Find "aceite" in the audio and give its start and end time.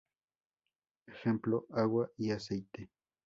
2.31-2.89